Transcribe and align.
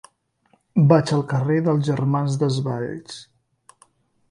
Vaig 0.91 1.13
al 1.17 1.21
carrer 1.33 1.59
dels 1.67 1.85
Germans 1.91 2.39
Desvalls. 2.45 3.21